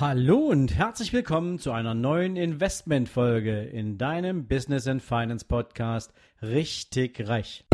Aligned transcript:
Hallo 0.00 0.36
und 0.36 0.76
herzlich 0.76 1.12
willkommen 1.12 1.58
zu 1.58 1.72
einer 1.72 1.92
neuen 1.92 2.36
Investmentfolge 2.36 3.62
in 3.62 3.98
deinem 3.98 4.46
Business 4.46 4.86
and 4.86 5.02
Finance 5.02 5.44
Podcast 5.44 6.12
Richtig 6.40 7.26
Reich. 7.26 7.64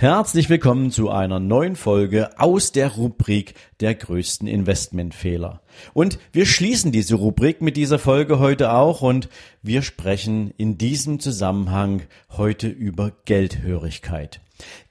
Herzlich 0.00 0.48
willkommen 0.48 0.90
zu 0.90 1.10
einer 1.10 1.40
neuen 1.40 1.76
Folge 1.76 2.30
aus 2.40 2.72
der 2.72 2.92
Rubrik 2.92 3.52
der 3.80 3.94
größten 3.94 4.48
Investmentfehler. 4.48 5.60
Und 5.92 6.18
wir 6.32 6.46
schließen 6.46 6.90
diese 6.90 7.16
Rubrik 7.16 7.60
mit 7.60 7.76
dieser 7.76 7.98
Folge 7.98 8.38
heute 8.38 8.72
auch 8.72 9.02
und 9.02 9.28
wir 9.60 9.82
sprechen 9.82 10.54
in 10.56 10.78
diesem 10.78 11.20
Zusammenhang 11.20 12.04
heute 12.30 12.66
über 12.66 13.12
Geldhörigkeit. 13.26 14.40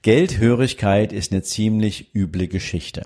Geldhörigkeit 0.02 1.12
ist 1.12 1.32
eine 1.32 1.42
ziemlich 1.42 2.14
üble 2.14 2.48
Geschichte. 2.48 3.02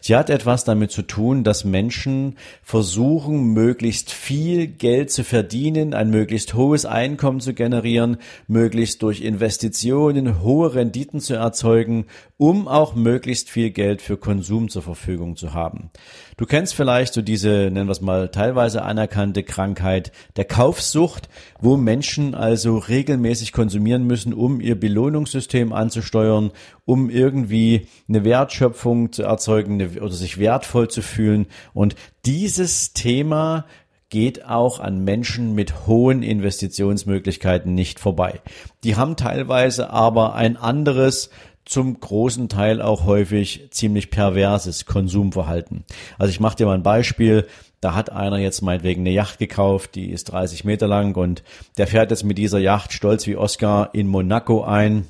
Sie 0.00 0.16
hat 0.16 0.30
etwas 0.30 0.64
damit 0.64 0.90
zu 0.90 1.02
tun, 1.02 1.44
dass 1.44 1.64
Menschen 1.64 2.36
versuchen, 2.62 3.52
möglichst 3.52 4.10
viel 4.10 4.66
Geld 4.66 5.10
zu 5.10 5.24
verdienen, 5.24 5.92
ein 5.92 6.08
möglichst 6.10 6.54
hohes 6.54 6.86
Einkommen 6.86 7.40
zu 7.40 7.52
generieren, 7.52 8.16
möglichst 8.46 9.02
durch 9.02 9.20
Investitionen 9.20 10.42
hohe 10.42 10.74
Renditen 10.74 11.20
zu 11.20 11.34
erzeugen, 11.34 12.06
um 12.38 12.68
auch 12.68 12.94
möglichst 12.94 13.50
viel 13.50 13.70
Geld 13.70 14.00
für 14.00 14.16
Konsum 14.16 14.68
zur 14.68 14.82
Verfügung 14.82 15.36
zu 15.36 15.52
haben. 15.52 15.90
Du 16.38 16.46
kennst 16.46 16.74
vielleicht 16.74 17.14
so 17.14 17.20
diese, 17.20 17.68
nennen 17.70 17.88
wir 17.88 17.92
es 17.92 18.00
mal, 18.00 18.28
teilweise 18.28 18.82
anerkannte 18.82 19.42
Krankheit 19.42 20.12
der 20.36 20.44
Kaufsucht, 20.44 21.28
wo 21.60 21.76
Menschen 21.76 22.34
also 22.34 22.78
regelmäßig 22.78 23.52
konsumieren 23.52 24.04
müssen, 24.04 24.32
um 24.32 24.60
ihr 24.60 24.78
Belohnungssystem 24.78 25.72
anzusteuern, 26.08 26.50
um 26.84 27.10
irgendwie 27.10 27.86
eine 28.08 28.24
Wertschöpfung 28.24 29.12
zu 29.12 29.22
erzeugen 29.22 29.98
oder 29.98 30.12
sich 30.12 30.38
wertvoll 30.38 30.88
zu 30.88 31.02
fühlen. 31.02 31.46
Und 31.74 31.94
dieses 32.24 32.92
Thema 32.92 33.66
geht 34.10 34.46
auch 34.46 34.80
an 34.80 35.04
Menschen 35.04 35.54
mit 35.54 35.86
hohen 35.86 36.22
Investitionsmöglichkeiten 36.22 37.74
nicht 37.74 38.00
vorbei. 38.00 38.40
Die 38.82 38.96
haben 38.96 39.16
teilweise 39.16 39.90
aber 39.90 40.34
ein 40.34 40.56
anderes 40.56 41.28
zum 41.66 42.00
großen 42.00 42.48
Teil 42.48 42.80
auch 42.80 43.04
häufig 43.04 43.68
ziemlich 43.70 44.10
perverses 44.10 44.86
Konsumverhalten. 44.86 45.84
Also 46.18 46.30
ich 46.30 46.40
mache 46.40 46.56
dir 46.56 46.64
mal 46.64 46.74
ein 46.74 46.82
Beispiel. 46.82 47.46
Da 47.82 47.94
hat 47.94 48.10
einer 48.10 48.38
jetzt 48.38 48.62
meinetwegen 48.62 49.02
eine 49.02 49.10
Yacht 49.10 49.38
gekauft, 49.38 49.94
die 49.94 50.10
ist 50.10 50.32
30 50.32 50.64
Meter 50.64 50.88
lang 50.88 51.14
und 51.14 51.44
der 51.76 51.86
fährt 51.86 52.10
jetzt 52.10 52.24
mit 52.24 52.38
dieser 52.38 52.58
Yacht 52.58 52.94
stolz 52.94 53.26
wie 53.26 53.36
Oscar 53.36 53.90
in 53.92 54.08
Monaco 54.08 54.64
ein 54.64 55.06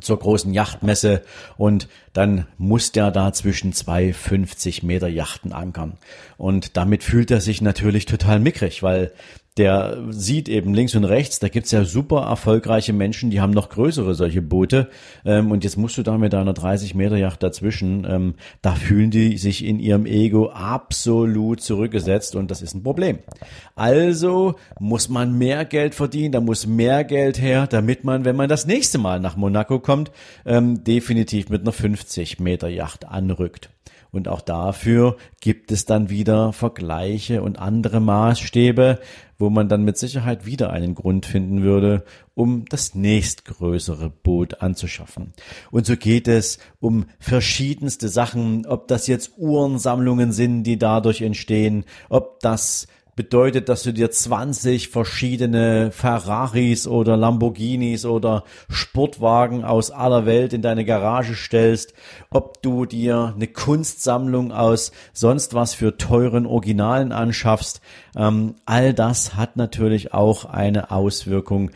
zur 0.00 0.18
großen 0.18 0.52
Yachtmesse 0.52 1.22
und 1.56 1.88
dann 2.12 2.46
muss 2.58 2.92
der 2.92 3.10
da 3.10 3.32
zwischen 3.32 3.72
zwei 3.72 4.12
50 4.12 4.82
Meter 4.82 5.08
Yachten 5.08 5.52
ankern. 5.52 5.98
Und 6.36 6.76
damit 6.76 7.02
fühlt 7.02 7.30
er 7.30 7.40
sich 7.40 7.60
natürlich 7.60 8.06
total 8.06 8.40
mickrig, 8.40 8.82
weil 8.82 9.12
der 9.56 10.02
sieht 10.10 10.48
eben 10.48 10.74
links 10.74 10.96
und 10.96 11.04
rechts, 11.04 11.38
da 11.38 11.48
gibt's 11.48 11.70
ja 11.70 11.84
super 11.84 12.22
erfolgreiche 12.22 12.92
Menschen, 12.92 13.30
die 13.30 13.40
haben 13.40 13.52
noch 13.52 13.68
größere 13.68 14.14
solche 14.14 14.42
Boote. 14.42 14.88
Ähm, 15.24 15.52
und 15.52 15.62
jetzt 15.62 15.76
musst 15.76 15.96
du 15.96 16.02
da 16.02 16.18
mit 16.18 16.32
deiner 16.32 16.52
30 16.52 16.96
Meter 16.96 17.16
Yacht 17.16 17.40
dazwischen. 17.42 18.04
Ähm, 18.08 18.34
da 18.62 18.74
fühlen 18.74 19.12
die 19.12 19.38
sich 19.38 19.64
in 19.64 19.78
ihrem 19.78 20.06
Ego 20.06 20.50
absolut 20.50 21.60
zurückgesetzt 21.60 22.34
und 22.34 22.50
das 22.50 22.62
ist 22.62 22.74
ein 22.74 22.82
Problem. 22.82 23.20
Also 23.76 24.56
muss 24.80 25.08
man 25.08 25.38
mehr 25.38 25.64
Geld 25.64 25.94
verdienen, 25.94 26.32
da 26.32 26.40
muss 26.40 26.66
mehr 26.66 27.04
Geld 27.04 27.40
her, 27.40 27.68
damit 27.68 28.02
man, 28.02 28.24
wenn 28.24 28.36
man 28.36 28.48
das 28.48 28.66
nächste 28.66 28.98
Mal 28.98 29.20
nach 29.20 29.36
Monaco 29.36 29.78
kommt, 29.78 30.10
ähm, 30.44 30.82
definitiv 30.82 31.48
mit 31.48 31.60
einer 31.62 31.72
50 31.72 32.40
Meter 32.40 32.68
Yacht 32.68 33.06
anrückt. 33.06 33.70
Und 34.14 34.28
auch 34.28 34.40
dafür 34.40 35.16
gibt 35.40 35.72
es 35.72 35.84
dann 35.84 36.08
wieder 36.08 36.52
Vergleiche 36.52 37.42
und 37.42 37.58
andere 37.58 38.00
Maßstäbe, 38.00 39.00
wo 39.38 39.50
man 39.50 39.68
dann 39.68 39.82
mit 39.82 39.98
Sicherheit 39.98 40.46
wieder 40.46 40.70
einen 40.70 40.94
Grund 40.94 41.26
finden 41.26 41.62
würde, 41.62 42.04
um 42.34 42.64
das 42.66 42.94
nächstgrößere 42.94 44.10
Boot 44.10 44.62
anzuschaffen. 44.62 45.32
Und 45.70 45.86
so 45.86 45.96
geht 45.96 46.28
es 46.28 46.58
um 46.80 47.06
verschiedenste 47.18 48.08
Sachen, 48.08 48.66
ob 48.66 48.88
das 48.88 49.06
jetzt 49.06 49.32
Uhrensammlungen 49.36 50.32
sind, 50.32 50.62
die 50.62 50.78
dadurch 50.78 51.20
entstehen, 51.20 51.84
ob 52.08 52.40
das 52.40 52.86
bedeutet, 53.16 53.68
dass 53.68 53.82
du 53.82 53.92
dir 53.92 54.10
20 54.10 54.88
verschiedene 54.88 55.90
Ferraris 55.90 56.86
oder 56.86 57.16
Lamborghinis 57.16 58.04
oder 58.04 58.44
Sportwagen 58.68 59.64
aus 59.64 59.90
aller 59.90 60.26
Welt 60.26 60.52
in 60.52 60.62
deine 60.62 60.84
Garage 60.84 61.34
stellst, 61.34 61.94
ob 62.30 62.62
du 62.62 62.86
dir 62.86 63.32
eine 63.34 63.46
Kunstsammlung 63.46 64.52
aus 64.52 64.92
sonst 65.12 65.54
was 65.54 65.74
für 65.74 65.96
teuren 65.96 66.46
Originalen 66.46 67.12
anschaffst. 67.12 67.80
Ähm, 68.16 68.54
all 68.64 68.94
das 68.94 69.36
hat 69.36 69.56
natürlich 69.56 70.12
auch 70.12 70.44
eine 70.44 70.90
Auswirkung, 70.90 71.70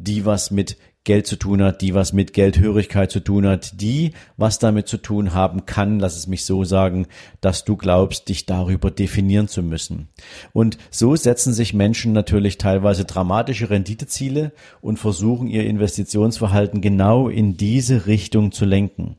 die 0.00 0.24
was 0.24 0.50
mit 0.50 0.76
Geld 1.04 1.26
zu 1.26 1.36
tun 1.36 1.62
hat, 1.62 1.80
die 1.80 1.94
was 1.94 2.12
mit 2.12 2.34
Geldhörigkeit 2.34 3.10
zu 3.10 3.20
tun 3.20 3.46
hat, 3.46 3.80
die 3.80 4.12
was 4.36 4.58
damit 4.58 4.86
zu 4.86 4.98
tun 4.98 5.32
haben 5.32 5.64
kann, 5.64 5.98
lass 5.98 6.14
es 6.14 6.26
mich 6.26 6.44
so 6.44 6.62
sagen, 6.64 7.06
dass 7.40 7.64
du 7.64 7.76
glaubst, 7.76 8.28
dich 8.28 8.44
darüber 8.44 8.90
definieren 8.90 9.48
zu 9.48 9.62
müssen. 9.62 10.08
Und 10.52 10.76
so 10.90 11.16
setzen 11.16 11.54
sich 11.54 11.72
Menschen 11.72 12.12
natürlich 12.12 12.58
teilweise 12.58 13.06
dramatische 13.06 13.70
Renditeziele 13.70 14.52
und 14.82 14.98
versuchen 14.98 15.48
ihr 15.48 15.64
Investitionsverhalten 15.64 16.82
genau 16.82 17.28
in 17.28 17.56
diese 17.56 18.06
Richtung 18.06 18.52
zu 18.52 18.66
lenken. 18.66 19.16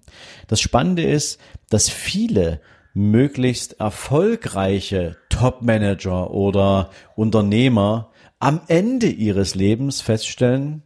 Das 0.47 0.61
Spannende 0.61 1.03
ist, 1.03 1.39
dass 1.69 1.89
viele 1.89 2.61
möglichst 2.93 3.79
erfolgreiche 3.79 5.17
Topmanager 5.29 6.31
oder 6.31 6.91
Unternehmer 7.15 8.10
am 8.41 8.61
Ende 8.67 9.07
ihres 9.07 9.55
Lebens 9.55 10.01
feststellen, 10.01 10.81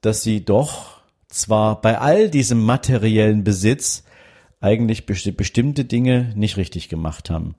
dass 0.00 0.22
sie 0.22 0.44
doch 0.44 1.00
zwar 1.28 1.80
bei 1.80 1.98
all 1.98 2.30
diesem 2.30 2.62
materiellen 2.64 3.44
Besitz 3.44 4.04
eigentlich 4.60 5.06
bestimmte 5.06 5.84
Dinge 5.84 6.32
nicht 6.36 6.56
richtig 6.56 6.88
gemacht 6.88 7.28
haben. 7.28 7.56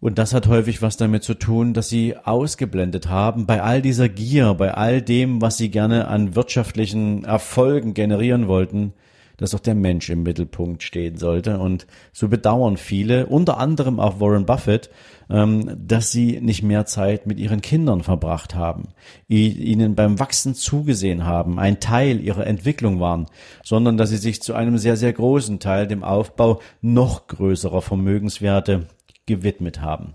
Und 0.00 0.18
das 0.18 0.34
hat 0.34 0.46
häufig 0.46 0.82
was 0.82 0.96
damit 0.96 1.22
zu 1.22 1.34
tun, 1.34 1.74
dass 1.74 1.88
sie 1.88 2.16
ausgeblendet 2.16 3.08
haben 3.08 3.46
bei 3.46 3.62
all 3.62 3.82
dieser 3.82 4.08
Gier, 4.08 4.54
bei 4.54 4.72
all 4.72 5.02
dem, 5.02 5.40
was 5.40 5.56
sie 5.56 5.70
gerne 5.70 6.08
an 6.08 6.34
wirtschaftlichen 6.34 7.24
Erfolgen 7.24 7.94
generieren 7.94 8.48
wollten, 8.48 8.92
dass 9.40 9.54
auch 9.54 9.60
der 9.60 9.74
Mensch 9.74 10.10
im 10.10 10.22
Mittelpunkt 10.22 10.82
stehen 10.82 11.16
sollte. 11.16 11.58
Und 11.58 11.86
so 12.12 12.28
bedauern 12.28 12.76
viele, 12.76 13.26
unter 13.26 13.58
anderem 13.58 13.98
auch 13.98 14.20
Warren 14.20 14.44
Buffett, 14.44 14.90
ähm, 15.30 15.76
dass 15.76 16.12
sie 16.12 16.40
nicht 16.40 16.62
mehr 16.62 16.84
Zeit 16.84 17.26
mit 17.26 17.40
ihren 17.40 17.62
Kindern 17.62 18.02
verbracht 18.02 18.54
haben, 18.54 18.88
ihnen 19.28 19.94
beim 19.94 20.18
Wachsen 20.18 20.54
zugesehen 20.54 21.24
haben, 21.24 21.58
ein 21.58 21.80
Teil 21.80 22.20
ihrer 22.20 22.46
Entwicklung 22.46 23.00
waren, 23.00 23.26
sondern 23.64 23.96
dass 23.96 24.10
sie 24.10 24.18
sich 24.18 24.42
zu 24.42 24.54
einem 24.54 24.76
sehr, 24.76 24.96
sehr 24.96 25.12
großen 25.12 25.58
Teil 25.58 25.86
dem 25.86 26.04
Aufbau 26.04 26.60
noch 26.82 27.26
größerer 27.26 27.80
Vermögenswerte 27.80 28.88
gewidmet 29.24 29.80
haben. 29.80 30.14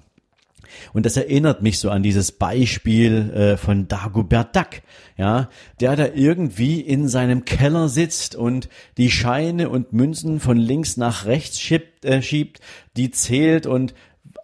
Und 0.94 1.06
das 1.06 1.18
erinnert 1.18 1.62
mich 1.62 1.80
so 1.80 1.90
an 1.90 2.04
dieses 2.04 2.32
Beispiel 2.32 3.32
äh, 3.32 3.58
von 3.58 3.88
Dagobert 3.88 4.56
Duck, 4.56 4.82
ja, 5.18 5.50
der 5.80 5.96
da 5.96 6.08
irgendwie 6.14 6.82
in 6.82 7.08
seinem 7.08 7.46
Keller 7.46 7.90
sitzt 7.90 8.36
und 8.36 8.70
die 8.98 9.12
Scheine 9.12 9.70
und 9.70 9.94
Münzen 9.94 10.40
von 10.40 10.58
links 10.58 10.98
nach 10.98 11.26
rechts 11.26 11.60
schiebt, 11.60 12.06
äh, 12.06 12.22
schiebt 12.22 12.60
die 12.98 13.12
zählt 13.12 13.68
und 13.68 13.94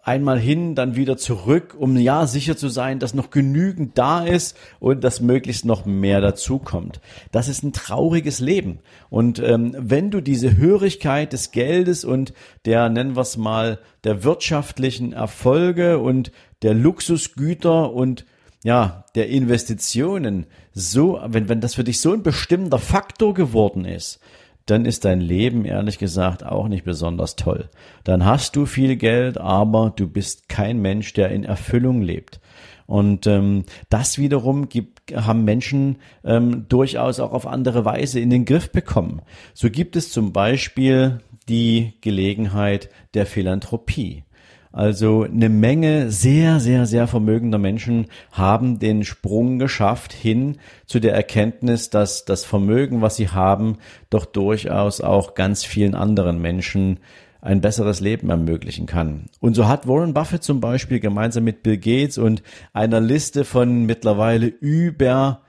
einmal 0.02 0.38
hin, 0.38 0.74
dann 0.74 0.96
wieder 0.96 1.16
zurück, 1.16 1.76
um 1.78 1.96
ja 1.96 2.26
sicher 2.26 2.56
zu 2.56 2.68
sein, 2.68 2.98
dass 2.98 3.14
noch 3.14 3.30
genügend 3.30 3.96
da 3.96 4.24
ist 4.24 4.56
und 4.80 5.04
dass 5.04 5.20
möglichst 5.20 5.64
noch 5.64 5.86
mehr 5.86 6.20
dazukommt. 6.20 7.00
Das 7.30 7.48
ist 7.48 7.62
ein 7.62 7.72
trauriges 7.72 8.40
Leben. 8.40 8.80
Und 9.10 9.38
ähm, 9.38 9.76
wenn 9.78 10.10
du 10.10 10.20
diese 10.20 10.56
Hörigkeit 10.56 11.32
des 11.32 11.52
Geldes 11.52 12.04
und 12.04 12.34
der, 12.64 12.88
nennen 12.88 13.14
wir 13.14 13.22
es 13.22 13.36
mal, 13.36 13.78
der 14.02 14.24
wirtschaftlichen 14.24 15.12
Erfolge 15.12 16.00
und 16.00 16.32
der 16.62 16.74
Luxusgüter 16.74 17.92
und 17.92 18.26
ja, 18.64 19.04
der 19.14 19.28
Investitionen 19.28 20.46
so, 20.72 21.20
wenn, 21.26 21.48
wenn 21.48 21.60
das 21.60 21.74
für 21.74 21.84
dich 21.84 22.00
so 22.00 22.12
ein 22.12 22.22
bestimmter 22.22 22.78
Faktor 22.78 23.34
geworden 23.34 23.84
ist, 23.84 24.20
dann 24.66 24.84
ist 24.84 25.04
dein 25.04 25.20
Leben 25.20 25.64
ehrlich 25.64 25.98
gesagt 25.98 26.44
auch 26.44 26.68
nicht 26.68 26.84
besonders 26.84 27.36
toll. 27.36 27.68
Dann 28.04 28.24
hast 28.24 28.56
du 28.56 28.66
viel 28.66 28.96
Geld, 28.96 29.38
aber 29.38 29.92
du 29.94 30.08
bist 30.08 30.48
kein 30.48 30.80
Mensch, 30.80 31.12
der 31.12 31.30
in 31.30 31.44
Erfüllung 31.44 32.02
lebt. 32.02 32.40
Und 32.86 33.26
ähm, 33.26 33.64
das 33.88 34.18
wiederum 34.18 34.68
gibt, 34.68 35.14
haben 35.14 35.44
Menschen 35.44 35.96
ähm, 36.24 36.66
durchaus 36.68 37.20
auch 37.20 37.32
auf 37.32 37.46
andere 37.46 37.84
Weise 37.84 38.20
in 38.20 38.30
den 38.30 38.44
Griff 38.44 38.70
bekommen. 38.70 39.22
So 39.54 39.70
gibt 39.70 39.96
es 39.96 40.12
zum 40.12 40.32
Beispiel 40.32 41.20
die 41.48 41.94
Gelegenheit 42.00 42.90
der 43.14 43.26
Philanthropie. 43.26 44.24
Also 44.72 45.24
eine 45.24 45.50
Menge 45.50 46.10
sehr, 46.10 46.58
sehr, 46.58 46.86
sehr 46.86 47.06
vermögender 47.06 47.58
Menschen 47.58 48.06
haben 48.32 48.78
den 48.78 49.04
Sprung 49.04 49.58
geschafft 49.58 50.12
hin 50.12 50.56
zu 50.86 50.98
der 50.98 51.14
Erkenntnis, 51.14 51.90
dass 51.90 52.24
das 52.24 52.44
Vermögen, 52.44 53.02
was 53.02 53.16
sie 53.16 53.28
haben, 53.28 53.78
doch 54.08 54.24
durchaus 54.24 55.02
auch 55.02 55.34
ganz 55.34 55.64
vielen 55.64 55.94
anderen 55.94 56.40
Menschen 56.40 57.00
ein 57.42 57.60
besseres 57.60 58.00
Leben 58.00 58.30
ermöglichen 58.30 58.86
kann. 58.86 59.26
Und 59.40 59.54
so 59.54 59.68
hat 59.68 59.88
Warren 59.88 60.14
Buffett 60.14 60.44
zum 60.44 60.60
Beispiel 60.60 61.00
gemeinsam 61.00 61.44
mit 61.44 61.62
Bill 61.62 61.76
Gates 61.76 62.16
und 62.16 62.42
einer 62.72 63.00
Liste 63.00 63.44
von 63.44 63.84
mittlerweile 63.84 64.46
über 64.46 65.41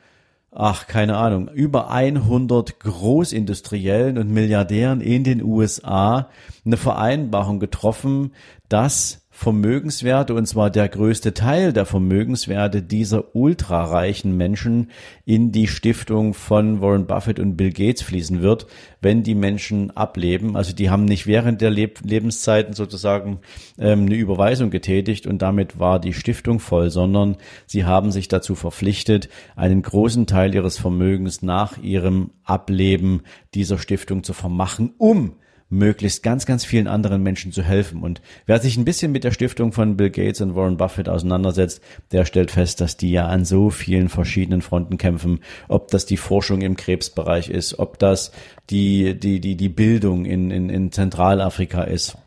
ach, 0.56 0.88
keine 0.88 1.18
Ahnung, 1.18 1.50
über 1.50 1.90
100 1.90 2.80
Großindustriellen 2.80 4.18
und 4.18 4.30
Milliardären 4.30 5.02
in 5.02 5.24
den 5.24 5.44
USA 5.44 6.30
eine 6.66 6.78
Vereinbarung 6.78 7.60
getroffen, 7.60 8.34
dass 8.70 9.23
Vermögenswerte, 9.36 10.36
und 10.36 10.46
zwar 10.46 10.70
der 10.70 10.88
größte 10.88 11.34
Teil 11.34 11.74
der 11.74 11.88
Vermögenswerte 11.88 12.84
dieser 12.84 13.36
ultrareichen 13.36 14.38
Menschen 14.38 14.92
in 15.26 15.52
die 15.52 15.68
Stiftung 15.68 16.36
von 16.36 16.82
Warren 16.82 17.08
Buffett 17.08 17.40
und 17.40 17.58
Bill 17.58 17.72
Gates 17.72 18.04
fließen 18.04 18.44
wird, 18.44 18.68
wenn 19.02 19.24
die 19.24 19.34
Menschen 19.34 19.90
ableben. 19.98 20.56
Also 20.56 20.72
die 20.72 20.92
haben 20.92 21.06
nicht 21.06 21.26
während 21.26 21.62
der 21.62 21.72
Leb 21.72 22.02
Lebenszeiten 22.04 22.76
sozusagen 22.76 23.40
ähm, 23.80 24.06
eine 24.06 24.16
Überweisung 24.16 24.70
getätigt 24.70 25.26
und 25.26 25.42
damit 25.42 25.80
war 25.80 26.00
die 26.00 26.14
Stiftung 26.14 26.60
voll, 26.60 26.92
sondern 26.92 27.38
sie 27.66 27.86
haben 27.86 28.12
sich 28.12 28.28
dazu 28.28 28.54
verpflichtet, 28.54 29.30
einen 29.56 29.82
großen 29.82 30.28
Teil 30.28 30.54
ihres 30.54 30.78
Vermögens 30.78 31.42
nach 31.42 31.80
ihrem 31.80 32.30
Ableben 32.44 33.24
dieser 33.56 33.80
Stiftung 33.80 34.24
zu 34.24 34.34
vermachen, 34.34 34.94
um 35.00 35.38
möglichst 35.74 36.24
ganz, 36.24 36.46
ganz 36.46 36.64
vielen 36.64 36.88
anderen 36.88 37.24
Menschen 37.24 37.52
zu 37.52 37.64
helfen. 37.64 38.02
Und 38.04 38.22
wer 38.46 38.60
sich 38.60 38.78
ein 38.78 38.86
bisschen 38.86 39.12
mit 39.12 39.24
der 39.24 39.32
Stiftung 39.32 39.72
von 39.72 39.98
Bill 39.98 40.10
Gates 40.10 40.42
und 40.42 40.56
Warren 40.56 40.78
Buffett 40.78 41.10
auseinandersetzt, 41.10 41.82
der 42.12 42.26
stellt 42.26 42.52
fest, 42.52 42.80
dass 42.80 42.96
die 42.96 43.12
ja 43.12 43.28
an 43.28 43.44
so 43.44 43.70
vielen 43.70 44.10
verschiedenen 44.10 44.62
Fronten 44.62 44.98
kämpfen. 44.98 45.40
Ob 45.68 45.90
das 45.90 46.06
die 46.06 46.18
Forschung 46.18 46.62
im 46.62 46.78
Krebsbereich 46.78 47.50
ist, 47.50 47.80
ob 47.80 48.00
das 48.00 48.32
die, 48.70 49.20
die, 49.20 49.40
die, 49.40 49.56
die 49.56 49.70
Bildung 49.70 50.26
in, 50.26 50.52
in, 50.52 50.70
in 50.70 50.92
Zentralafrika 50.92 51.84
ist 51.84 52.18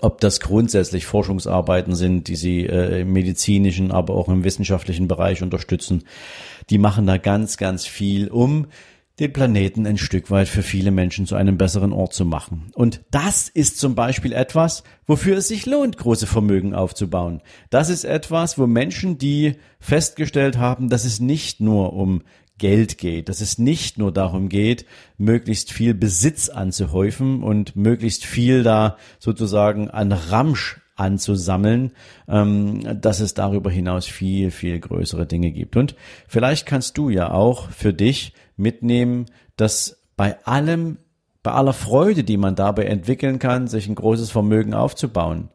ob 0.00 0.20
das 0.20 0.38
grundsätzlich 0.38 1.06
Forschungsarbeiten 1.06 1.96
sind, 1.96 2.28
die 2.28 2.36
sie 2.36 2.64
äh, 2.64 3.00
im 3.00 3.12
medizinischen, 3.12 3.90
aber 3.90 4.14
auch 4.14 4.28
im 4.28 4.44
wissenschaftlichen 4.44 5.08
Bereich 5.08 5.42
unterstützen. 5.42 6.04
Die 6.70 6.78
machen 6.78 7.06
da 7.06 7.18
ganz, 7.18 7.56
ganz 7.56 7.84
viel, 7.84 8.28
um 8.28 8.66
den 9.18 9.32
Planeten 9.32 9.86
ein 9.86 9.98
Stück 9.98 10.30
weit 10.30 10.48
für 10.48 10.62
viele 10.62 10.90
Menschen 10.90 11.26
zu 11.26 11.34
einem 11.34 11.58
besseren 11.58 11.92
Ort 11.92 12.14
zu 12.14 12.24
machen. 12.24 12.70
Und 12.74 13.00
das 13.10 13.48
ist 13.48 13.78
zum 13.78 13.94
Beispiel 13.94 14.32
etwas, 14.32 14.84
wofür 15.06 15.38
es 15.38 15.48
sich 15.48 15.66
lohnt, 15.66 15.98
große 15.98 16.26
Vermögen 16.26 16.74
aufzubauen. 16.74 17.42
Das 17.70 17.90
ist 17.90 18.04
etwas, 18.04 18.58
wo 18.58 18.66
Menschen, 18.66 19.18
die 19.18 19.56
festgestellt 19.80 20.58
haben, 20.58 20.88
dass 20.88 21.04
es 21.04 21.20
nicht 21.20 21.60
nur 21.60 21.94
um 21.94 22.22
Geld 22.58 22.98
geht, 22.98 23.28
dass 23.28 23.40
es 23.40 23.58
nicht 23.58 23.98
nur 23.98 24.12
darum 24.12 24.48
geht, 24.48 24.84
möglichst 25.16 25.72
viel 25.72 25.94
Besitz 25.94 26.48
anzuhäufen 26.48 27.42
und 27.42 27.76
möglichst 27.76 28.24
viel 28.24 28.62
da 28.62 28.96
sozusagen 29.18 29.88
an 29.90 30.12
Ramsch 30.12 30.80
anzusammeln, 30.98 31.92
ähm, 32.28 33.00
dass 33.00 33.20
es 33.20 33.34
darüber 33.34 33.70
hinaus 33.70 34.06
viel, 34.06 34.50
viel 34.50 34.78
größere 34.80 35.26
Dinge 35.26 35.50
gibt. 35.50 35.76
Und 35.76 35.94
vielleicht 36.26 36.66
kannst 36.66 36.98
du 36.98 37.08
ja 37.08 37.30
auch 37.30 37.70
für 37.70 37.92
dich 37.92 38.32
mitnehmen, 38.56 39.26
dass 39.56 40.02
bei 40.16 40.44
allem, 40.44 40.98
bei 41.42 41.52
aller 41.52 41.72
Freude, 41.72 42.24
die 42.24 42.36
man 42.36 42.54
dabei 42.54 42.84
entwickeln 42.84 43.38
kann, 43.38 43.68
sich 43.68 43.88
ein 43.88 43.94
großes 43.94 44.30
Vermögen 44.30 44.74
aufzubauen, 44.74 45.50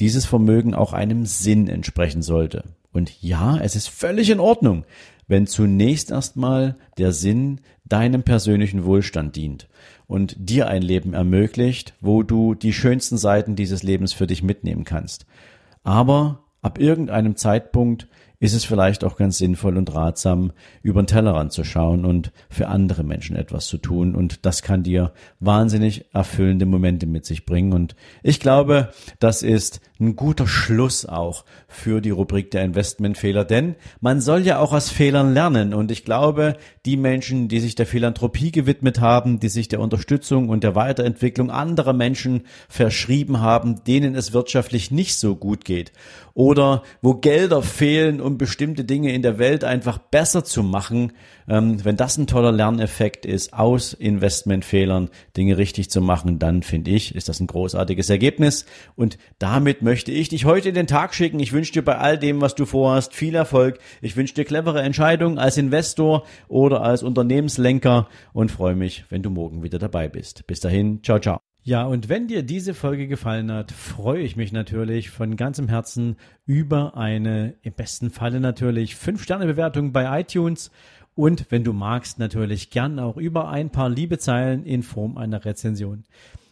dieses 0.00 0.26
Vermögen 0.26 0.74
auch 0.74 0.92
einem 0.92 1.26
Sinn 1.26 1.68
entsprechen 1.68 2.22
sollte. 2.22 2.64
Und 2.92 3.22
ja, 3.22 3.58
es 3.58 3.76
ist 3.76 3.88
völlig 3.88 4.30
in 4.30 4.40
Ordnung, 4.40 4.84
wenn 5.30 5.46
zunächst 5.46 6.10
erstmal 6.10 6.76
der 6.98 7.12
Sinn 7.12 7.60
deinem 7.84 8.24
persönlichen 8.24 8.84
Wohlstand 8.84 9.36
dient 9.36 9.68
und 10.08 10.34
dir 10.36 10.66
ein 10.66 10.82
Leben 10.82 11.14
ermöglicht, 11.14 11.94
wo 12.00 12.24
du 12.24 12.56
die 12.56 12.72
schönsten 12.72 13.16
Seiten 13.16 13.54
dieses 13.54 13.84
Lebens 13.84 14.12
für 14.12 14.26
dich 14.26 14.42
mitnehmen 14.42 14.82
kannst. 14.82 15.26
Aber 15.84 16.42
ab 16.62 16.80
irgendeinem 16.80 17.36
Zeitpunkt 17.36 18.08
ist 18.40 18.54
es 18.54 18.64
vielleicht 18.64 19.04
auch 19.04 19.16
ganz 19.16 19.36
sinnvoll 19.36 19.76
und 19.76 19.94
ratsam, 19.94 20.52
über 20.82 21.02
den 21.02 21.06
Tellerrand 21.06 21.52
zu 21.52 21.62
schauen 21.62 22.06
und 22.06 22.32
für 22.48 22.68
andere 22.68 23.04
Menschen 23.04 23.36
etwas 23.36 23.66
zu 23.66 23.76
tun. 23.76 24.14
Und 24.14 24.46
das 24.46 24.62
kann 24.62 24.82
dir 24.82 25.12
wahnsinnig 25.40 26.06
erfüllende 26.14 26.64
Momente 26.64 27.06
mit 27.06 27.26
sich 27.26 27.44
bringen. 27.44 27.74
Und 27.74 27.94
ich 28.22 28.40
glaube, 28.40 28.88
das 29.18 29.42
ist 29.42 29.82
ein 30.00 30.16
guter 30.16 30.46
Schluss 30.46 31.04
auch 31.04 31.44
für 31.68 32.00
die 32.00 32.10
Rubrik 32.10 32.50
der 32.50 32.64
Investmentfehler, 32.64 33.44
denn 33.44 33.76
man 34.00 34.22
soll 34.22 34.40
ja 34.40 34.58
auch 34.58 34.72
aus 34.72 34.88
Fehlern 34.88 35.34
lernen. 35.34 35.74
Und 35.74 35.90
ich 35.90 36.06
glaube, 36.06 36.56
die 36.86 36.96
Menschen, 36.96 37.48
die 37.48 37.60
sich 37.60 37.74
der 37.74 37.86
Philanthropie 37.86 38.52
gewidmet 38.52 39.00
haben, 39.00 39.38
die 39.38 39.50
sich 39.50 39.68
der 39.68 39.80
Unterstützung 39.80 40.48
und 40.48 40.64
der 40.64 40.74
Weiterentwicklung 40.74 41.50
anderer 41.50 41.92
Menschen 41.92 42.44
verschrieben 42.70 43.40
haben, 43.40 43.84
denen 43.84 44.14
es 44.14 44.32
wirtschaftlich 44.32 44.90
nicht 44.90 45.18
so 45.18 45.36
gut 45.36 45.66
geht 45.66 45.92
oder 46.34 46.82
wo 47.02 47.14
Gelder 47.14 47.62
fehlen, 47.62 48.20
um 48.20 48.29
bestimmte 48.38 48.84
Dinge 48.84 49.12
in 49.12 49.22
der 49.22 49.38
Welt 49.38 49.64
einfach 49.64 49.98
besser 49.98 50.44
zu 50.44 50.62
machen, 50.62 51.12
ähm, 51.48 51.84
wenn 51.84 51.96
das 51.96 52.16
ein 52.18 52.26
toller 52.26 52.52
Lerneffekt 52.52 53.26
ist, 53.26 53.52
aus 53.52 53.92
Investmentfehlern 53.92 55.10
Dinge 55.36 55.58
richtig 55.58 55.90
zu 55.90 56.00
machen, 56.00 56.38
dann 56.38 56.62
finde 56.62 56.90
ich, 56.92 57.14
ist 57.14 57.28
das 57.28 57.40
ein 57.40 57.46
großartiges 57.46 58.10
Ergebnis. 58.10 58.66
Und 58.96 59.18
damit 59.38 59.82
möchte 59.82 60.12
ich 60.12 60.28
dich 60.28 60.44
heute 60.44 60.70
in 60.70 60.74
den 60.74 60.86
Tag 60.86 61.14
schicken. 61.14 61.40
Ich 61.40 61.52
wünsche 61.52 61.72
dir 61.72 61.84
bei 61.84 61.98
all 61.98 62.18
dem, 62.18 62.40
was 62.40 62.54
du 62.54 62.66
vorhast, 62.66 63.14
viel 63.14 63.34
Erfolg. 63.34 63.78
Ich 64.00 64.16
wünsche 64.16 64.34
dir 64.34 64.44
clevere 64.44 64.82
Entscheidungen 64.82 65.38
als 65.38 65.56
Investor 65.56 66.24
oder 66.48 66.82
als 66.82 67.02
Unternehmenslenker 67.02 68.08
und 68.32 68.50
freue 68.50 68.76
mich, 68.76 69.04
wenn 69.10 69.22
du 69.22 69.30
morgen 69.30 69.62
wieder 69.62 69.78
dabei 69.78 70.08
bist. 70.08 70.46
Bis 70.46 70.60
dahin, 70.60 71.02
ciao, 71.02 71.18
ciao. 71.18 71.49
Ja, 71.62 71.84
und 71.84 72.08
wenn 72.08 72.26
dir 72.26 72.42
diese 72.42 72.72
Folge 72.72 73.06
gefallen 73.06 73.52
hat, 73.52 73.70
freue 73.70 74.22
ich 74.22 74.34
mich 74.34 74.50
natürlich 74.50 75.10
von 75.10 75.36
ganzem 75.36 75.68
Herzen 75.68 76.16
über 76.46 76.96
eine, 76.96 77.54
im 77.60 77.74
besten 77.74 78.10
Falle 78.10 78.40
natürlich, 78.40 78.94
5-Sterne-Bewertung 78.94 79.92
bei 79.92 80.20
iTunes 80.20 80.70
und 81.14 81.50
wenn 81.50 81.62
du 81.62 81.74
magst, 81.74 82.18
natürlich 82.18 82.70
gern 82.70 82.98
auch 82.98 83.18
über 83.18 83.50
ein 83.50 83.68
paar 83.68 83.90
liebe 83.90 84.16
Zeilen 84.16 84.64
in 84.64 84.82
Form 84.82 85.18
einer 85.18 85.44
Rezension. 85.44 86.04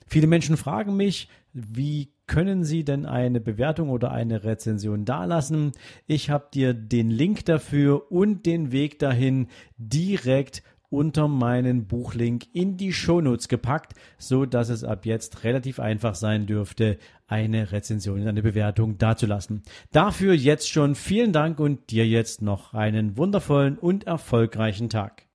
Viele 0.07 0.27
Menschen 0.27 0.59
fragen 0.59 0.95
mich, 0.95 1.29
wie 1.55 2.13
können 2.27 2.63
Sie 2.63 2.85
denn 2.85 3.07
eine 3.07 3.41
Bewertung 3.41 3.89
oder 3.89 4.13
eine 4.13 4.45
Rezension 4.45 5.07
dalassen? 5.07 5.73
Ich 6.07 6.29
habe 6.29 6.49
dir 6.53 6.75
den 6.75 7.11
Link 7.11 7.47
dafür 7.47 8.13
und 8.13 8.45
den 8.45 8.73
Weg 8.73 8.99
dahin 8.99 9.49
direkt 9.79 10.63
unter 10.91 11.29
meinen 11.29 11.87
Buchlink 11.87 12.47
in 12.53 12.77
die 12.77 12.93
Shownotes 12.93 13.49
gepackt, 13.49 13.95
so 14.19 14.47
dass 14.47 14.69
es 14.69 14.85
ab 14.85 15.07
jetzt 15.07 15.45
relativ 15.45 15.81
einfach 15.81 16.15
sein 16.15 16.47
dürfte, 16.47 16.99
eine 17.27 17.73
Rezension, 17.73 18.27
eine 18.27 18.43
Bewertung 18.43 18.99
dazulassen. 18.99 19.63
Dafür 19.93 20.35
jetzt 20.35 20.71
schon 20.71 20.95
vielen 20.95 21.33
Dank 21.33 21.61
und 21.61 21.91
dir 21.91 22.07
jetzt 22.07 22.43
noch 22.43 22.75
einen 22.75 23.17
wundervollen 23.17 23.79
und 23.79 24.05
erfolgreichen 24.05 24.89
Tag. 24.89 25.27